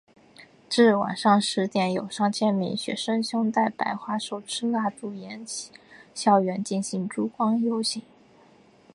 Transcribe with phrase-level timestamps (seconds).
[0.67, 5.45] 至晚上十点有上千名学生胸带白花手持蜡烛沿
[6.15, 8.01] 校园进行烛光游行。